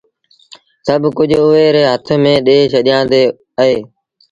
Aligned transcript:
سڀ 0.85 1.01
ڪجھ 1.17 1.35
اُئي 1.43 1.65
ري 1.75 1.83
هٿ 1.91 2.05
ميݩ 2.23 2.43
ڏي 2.45 2.57
ڇڏيآندي 2.71 3.23
اهي۔ 3.61 3.77